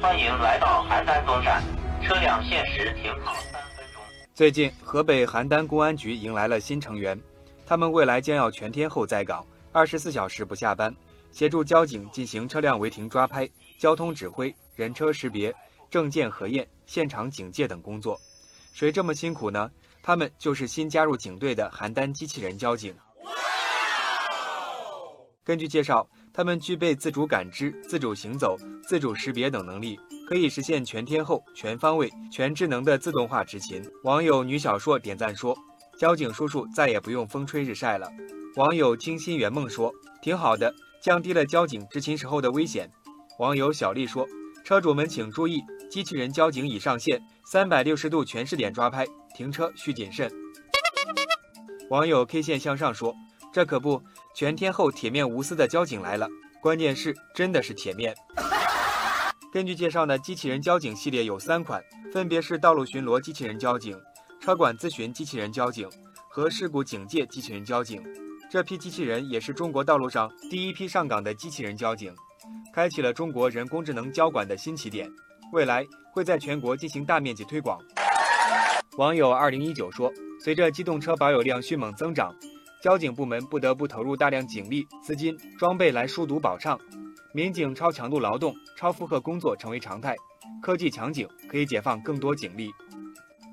[0.00, 1.62] 欢迎来到邯郸东站，
[2.02, 4.02] 车辆限时停靠三分钟。
[4.34, 7.20] 最近，河北邯郸公安局迎来了新成员，
[7.66, 10.94] 他们未来将要全天候在岗，二十四小时不下班，
[11.32, 13.46] 协助交警进行车辆违停抓拍、
[13.78, 15.54] 交通指挥、人车识别、
[15.90, 18.18] 证件核验、现场警戒等工作。
[18.72, 19.70] 谁这么辛苦呢？
[20.02, 22.96] 他们就是新加入警队的邯郸机器人交警。
[25.44, 26.08] 根据介绍，
[26.40, 28.56] 他们具备自主感知、自主行走、
[28.88, 33.84] 自主识别等能力，可以实现全天候、全方位、全智能的自动化执勤。
[34.04, 35.54] 网友女小硕点赞说
[36.00, 38.08] ：“交警叔叔再也不用风吹日晒了。”
[38.56, 39.92] 网友清新圆梦说
[40.22, 42.90] ：“挺好的，降低了交警执勤时候的危险。”
[43.38, 44.26] 网友小丽说
[44.64, 50.32] ：“车主们请注意，机器人交警已上线，三百六十度全视点抓拍，停车需谨慎。”
[51.90, 53.14] 网友 K 线向上说
[53.52, 54.00] ：“这可不，
[54.32, 56.28] 全天候铁面无私的交警来了，
[56.62, 58.14] 关键是真的是铁面。”
[59.52, 61.82] 根据介绍呢，机器人交警系列有三款，
[62.12, 64.00] 分别是道路巡逻机器人交警、
[64.40, 65.88] 车管咨询机器人交警
[66.28, 68.00] 和事故警戒机器人交警。
[68.48, 72.14] 这批机器人也是中国道路上第一批上岗的机器人交警，
[72.72, 75.10] 开启了中国人工智能交管的新起点。
[75.52, 77.76] 未来会在全国进行大面积推广。
[78.96, 80.12] 网友二零一九说。
[80.42, 82.34] 随着机动车保有量迅猛增长，
[82.80, 86.80] 交警部门不得不投入大量警力、资金、装备来疏堵保畅。
[87.32, 90.16] 民警超强度劳动、超负荷工作成为常态，
[90.62, 92.72] 科技强警可以解放更多警力。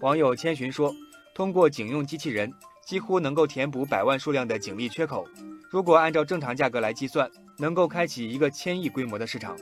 [0.00, 0.94] 网友千寻说
[1.34, 2.52] ：“通过警用机器人，
[2.84, 5.26] 几乎能够填补百万数量的警力缺口。
[5.68, 9.56] 如果按照正常价格来计算，能够开启一个千亿规模的市场。”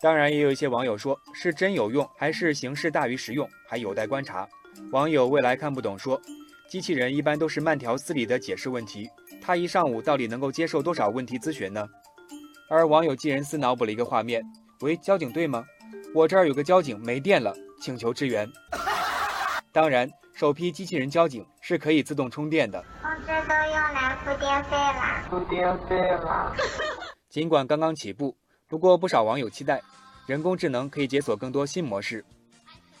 [0.00, 4.48] 当然，也有一些网友说：“是真有用，还是形式大于实用，还有待观察。”
[4.92, 6.20] 网友未来看不懂说，
[6.68, 9.08] 机器人一般都是慢条斯理的解释问题，
[9.40, 11.88] 他一上午到底能够接受多少问题咨询呢？
[12.68, 14.44] 而网友既人思脑补了一个画面：
[14.80, 15.64] 喂，交警队吗？
[16.14, 18.46] 我这儿有个交警没电了，请求支援。
[19.72, 22.84] 当然，首批机器人交警是可以自动充电的。
[23.02, 26.54] 我这都用来付电费了，付电费了。
[27.30, 28.36] 尽管刚刚起步，
[28.68, 29.80] 不过不少网友期待，
[30.26, 32.22] 人工智能可以解锁更多新模式。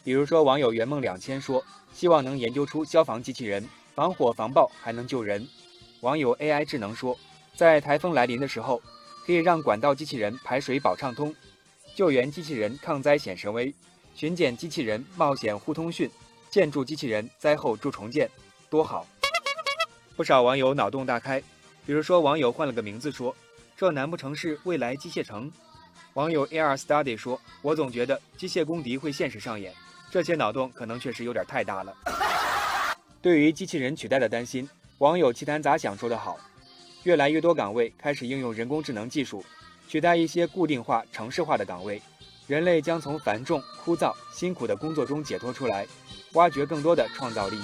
[0.04, 5.46] 比如说，网友圆梦两千说，希望能研究出消防机器人，防火防爆还能救人。
[6.00, 7.18] 网友 AI 智能说，
[7.56, 8.80] 在台风来临的时候，
[9.26, 11.34] 可以让管道机器人排水保畅通，
[11.94, 13.74] 救援机器人抗灾显神威，
[14.14, 16.10] 巡检机器人冒险互通讯，
[16.48, 18.30] 建筑机器人灾后助重建，
[18.70, 19.06] 多好！
[20.16, 21.40] 不少网友脑洞大开，
[21.84, 23.34] 比如说网友换了个名字说，
[23.76, 25.50] 这难不成是未来机械城？
[26.14, 29.72] 网友 AR Study 说，我总觉得机械公敌会现实上演。
[30.10, 31.94] 这些脑洞可能确实有点太大了。
[33.20, 36.38] 对于机器人取代的担心，网友奇谈杂想说得好：
[37.02, 39.44] 越来越多岗位开始应用人工智能技术，
[39.86, 42.00] 取代一些固定化、程式化的岗位，
[42.46, 45.86] 人类将从繁重、枯燥、辛苦的工作中解脱出来，
[46.32, 47.58] 挖掘更多的创造力。